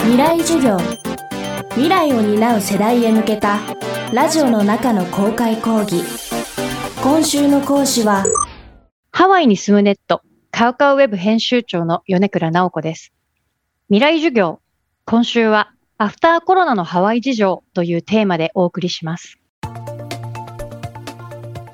[0.00, 0.78] 未来授業。
[1.70, 3.58] 未来を担う世代へ向けた
[4.12, 6.02] ラジオの中の公開講義。
[7.02, 8.24] 今週の講師は
[9.10, 13.12] ハワイに住むネットカウカウウェブ編集長の米倉直子です。
[13.88, 14.60] 未来授業
[15.04, 19.38] 今週はアフターコロナのハワイ事情というテーマでお送りします。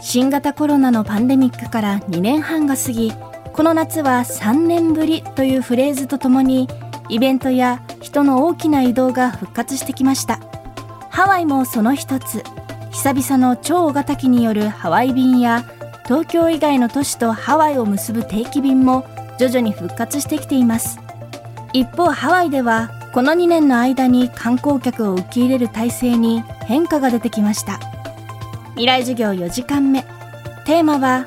[0.00, 3.12] 新型コロナのパンデミックから2年半が過ぎ
[3.52, 6.68] この夏は3年ぶりというフレーズとともに
[7.08, 10.40] イベントや人の大きな移動が復活してきました。
[11.10, 12.42] ハワイもその一つ。
[12.90, 15.64] 久々の超大型機によるハワイ便や
[16.04, 19.04] 東京以外の都市とハワイを結ぶ定期便も
[19.38, 20.98] 徐々に復活してきています。
[21.72, 27.80] 一方ハワイではこの2年の間に観光客を受け入れる体制に変化が出てきました。
[28.70, 30.02] 未来授業4時間目。
[30.64, 31.26] テーマは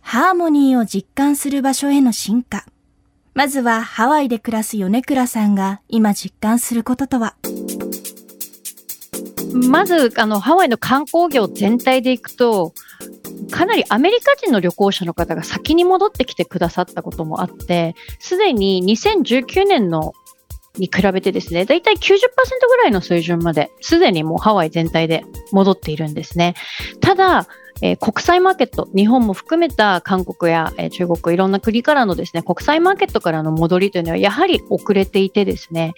[0.00, 2.64] ハーモニーを実感する場所への進化。
[3.38, 7.36] まずはハワイで暮らす米倉さんが今実感することとは？
[9.70, 12.74] まずあのハワイの観光業全体でいくと
[13.52, 20.14] かなりアメリカ人の旅行者の方が先に戻ってきてくださったこともあって、すでに2019年の
[20.78, 22.00] に比べてですね、だいたい90%
[22.68, 26.54] ぐらいの水準まで、すでにもうハワイ全体で戻っているんですね。
[27.00, 27.48] ただ、
[27.80, 35.94] えー、国際マーケット、日本も含めた韓国や、えー、中国、いろんな国からのですね、国際マーケットからの戻りというのはやはり遅れていてですね、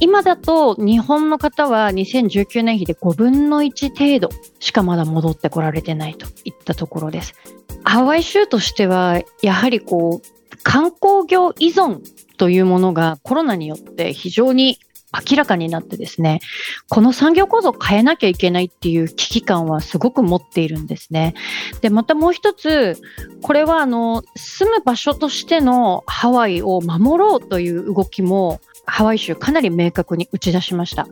[0.00, 4.28] 今だと日本の方は2019年比で5分の1程度
[4.60, 7.34] しかまだ戻ってこられてないといったところです。
[7.84, 12.00] ハワイ州としては、やはりこう、観光業依存
[12.36, 14.78] というものがコロナによって非常に
[15.30, 16.40] 明らかになってですね、
[16.88, 21.34] この産業構造を変えなきゃいけないっていう危機感はすごく持っているんですね。
[21.80, 23.00] で、またもう一つ、
[23.42, 31.06] これはあの、住む場所としてのハワイを守ろうという動きもハワイ州かなり明確に打ち出しました。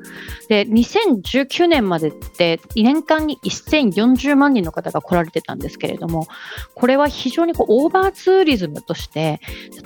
[0.49, 6.29] で、2019年までって年間に1040万人の方が来られてたんですけれども、
[6.75, 9.41] これは非常にこうオーバーツーリズムとして、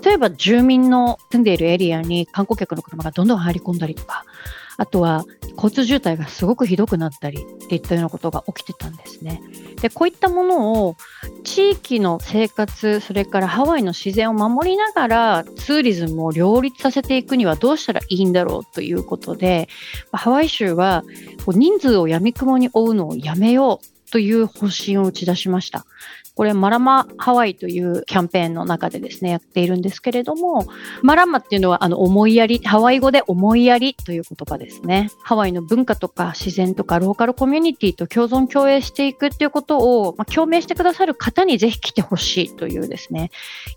[0.05, 4.25] 例えば住民の住んでいるエリアに観光客の車がどんどん入り込んだりとか、
[4.79, 5.25] あとは
[5.57, 9.43] 交通渋滞がすごくひどくなったりっていったようなことが起きてたんですね。
[9.83, 10.97] で、こういったものを
[11.43, 19.69] 地域の生活、それからハワイの自然を守りながらツーリズムを両立させていくにはどうしたらいいんだろうということで、
[20.13, 21.03] ハワイ州は
[21.49, 25.87] 人数をやみくもに追うのをやめようという方針を打ち出しました。
[26.39, 30.69] これマラマハワイというキャンペーンの中でですね、やっているんですけれども、
[31.03, 35.11] マラマっていうのはあの思いやり、ハワイ語で思いやりという言葉ですね。
[35.25, 43.33] ハワイの文化とか自然とかローカルコミュニティと共存共栄していくっていうことを、まあ、共鳴してくださる方にぜひ来てほしいというですね、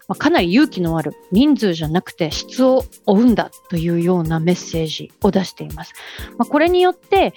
[0.07, 5.93] まあ、かなり勇気のある人数じゃなくて質を追うんだというようなメッセージを出しています。
[6.37, 7.33] まあ、これによって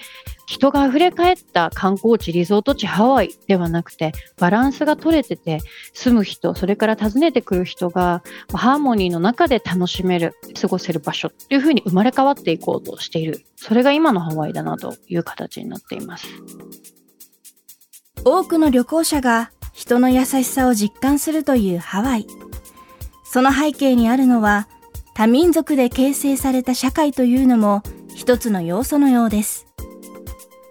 [0.47, 5.61] 人が溢れ返った観光地、リゾート地、ハワイではなくて、バランスが取れてて、
[5.95, 8.23] 住む人、それから訪ねてくる人が、
[8.53, 13.45] ハーモニーの中で楽しめる、過ごせる場所というふうに生まれ変わっていこうとしている。
[13.57, 16.27] それが今のハワイだなという形になっています。
[18.25, 22.27] 多くの旅行者が人の優しさを実感するというハワイ。
[23.25, 24.69] その背景にあるのは、
[25.15, 27.83] 多民族で形成された社会というのも
[28.15, 29.74] 一つの要素のようです。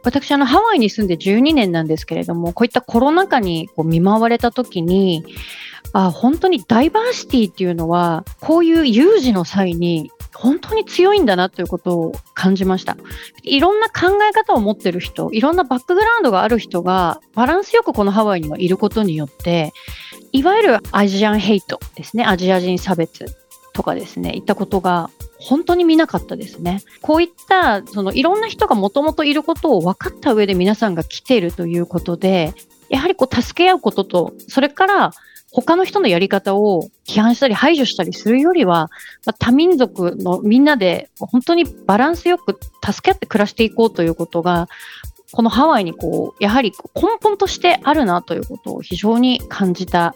[0.04, 5.26] 私、あの、ハワイに住んで12年なんですけれども、こういったコロナ禍にこう見舞われた時に、
[5.94, 12.98] あ本当にダイバーシティっていうのは、こういう有事の際に本当に強いんだなということを感じました。
[13.44, 19.72] いろんな考え方を持ってる人、いろんなバックグラウンドがある人がバランスよくこのハワイにはいることによって、
[20.32, 23.26] いわゆるアジアンヘイトですね、アジア人差別
[23.74, 25.10] とかですね、いったことが
[25.44, 26.82] 本当に見なかったですね。
[27.02, 32.54] こういったそのいろんな人がもともといることを分かった上で皆さんが来ているということで、
[32.90, 35.12] やはりこう助け合うことと、それから
[35.52, 38.90] 他の人のやり方を批判したり排除したりするよりは、
[39.26, 44.68] まあ、多民族のみんなで本当にバランスよく助け合って暮らしていこうということが、
[45.34, 50.16] このハワイにこう、やはり根本としてあるなということを非常に感じた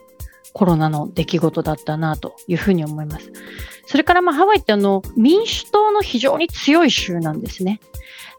[0.53, 3.31] コロナの出来事だったなというふうに思います。
[3.85, 7.79] それからまあハワイってあの民主党の非常に強い州なんですね。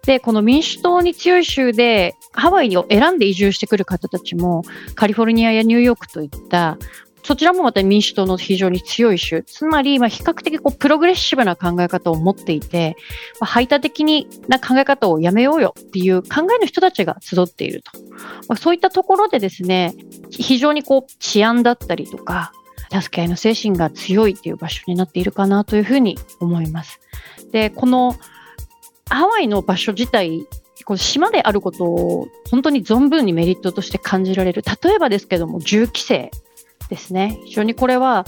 [0.05, 4.63] で、この民主党に強い州で、ハワイを選んで移住してくる方たちも、
[4.95, 6.79] カリフォルニアやニューヨークといった、
[7.23, 12.97] そちらもまた民主党の非常に強い州、つまり、まあ、比較的こうプログレッシブな考え方を持っていて、
[13.41, 14.05] まあ、排他的
[14.49, 17.93] な考え方をやめようよっていう考えの人たちが集っていると。
[18.49, 19.95] まあ、そういったところでですね、
[20.31, 22.53] 非常にこう治安だったりとか、
[22.91, 27.01] 助け合いの精神が強いっていう場所になっているかなというふうに思います。
[27.53, 28.17] で、この
[29.11, 30.47] ハワイの場所自体、
[30.85, 34.63] この島であることを本当に存分にメリットとして感じられる。
[34.63, 36.31] 例えばですけども、銃規制
[36.89, 37.39] ですね。
[37.45, 38.25] 非常にこれは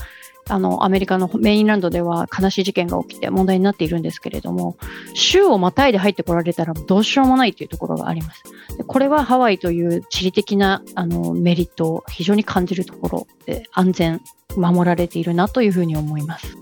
[0.49, 4.77] あのアメリカのメインランドでは悲しい事件が起きて問題になっているんですけれども
[5.15, 8.43] 州をまたいで入ってこられたらどうしようもないというところがあります。
[8.77, 14.21] でこれはハワイという地理的なあのメリットを非常に感じるところで安全
[14.57, 16.57] 守られているなというふうに思います。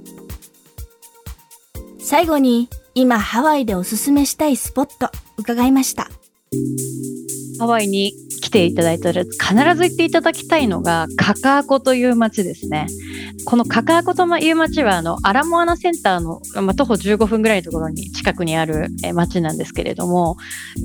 [1.99, 6.09] 最後に今ハワイでおすすめしたいスポット伺いました。
[7.59, 8.15] ハワイに
[8.49, 12.87] 来ていただいたら必ず行っていただきたいのがカカアコという町ですね。
[13.45, 20.39] このカカアコという町はあのアラモアナセンターの、まあ、徒歩15分ぐらいのところに近くにある町なんですけれども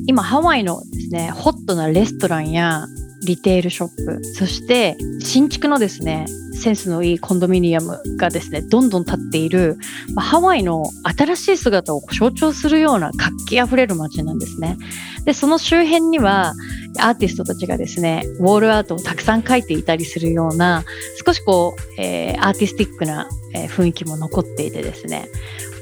[0.07, 2.85] 今ハワイのですねホットなレストランや
[3.25, 9.77] リテールショップそして新築のですねセンスのいいコンドミニアムがですねどんどん建っている、
[10.13, 10.85] まあ、ハワイの
[11.17, 14.77] 新しい姿を象徴するような活気あふれる街なんですね。
[15.25, 16.53] でその周辺には
[16.99, 20.83] アーティストたちがですねウォールアートをたくさん描いていたりするような
[21.25, 25.27] 少しこう、えー、アーティスティックな、えー、雰囲気も残っていてですね。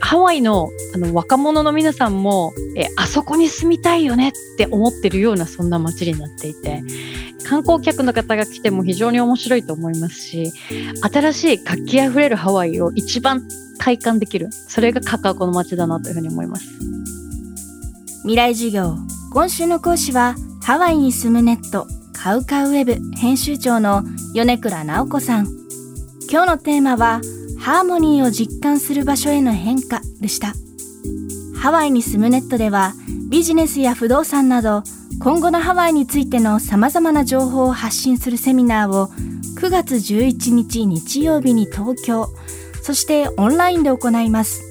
[0.02, 6.82] ハワイのあの若者の皆さんも、えあそこに住みたいよねって思ってるようなそんな街になっていて
[7.48, 10.52] 観光客の方が来ても非常に面白いと思いますし
[11.02, 13.48] 新しい活気あふれるハワイを一番
[13.80, 14.50] 体感できる。
[14.52, 16.66] それがカカオコの街だなというふうに思います。
[18.22, 18.96] 未来授業
[19.34, 24.04] 今週の講師はハワイに住むネットカウカウウェブ編集長の
[24.34, 25.48] 米倉直子さん。
[26.30, 27.22] 今日のテーマは
[27.60, 30.54] ハーモニーを実感する場所への変化でした。
[31.58, 32.94] ハワイに住むネットでは
[33.30, 34.84] ビジネスや不動産など
[35.20, 39.10] 今後のハワイについての様々な情報を発信するセミナーを
[39.62, 42.30] 9月11日日曜日に東京、
[42.82, 44.64] そしてオンラインで行います。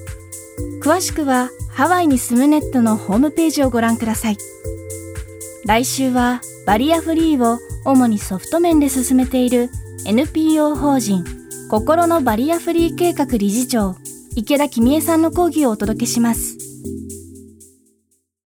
[0.83, 4.37] 詳しくはハワイに住むネットのホームページをご覧ください。
[5.65, 9.69] 来週はバリアフリーを主にソフト面で進めている
[10.05, 11.23] NPO 法人
[11.69, 13.95] 心のバリアフリー計画理事長、
[14.35, 16.60] 池田君恵さんの講義をお届けします。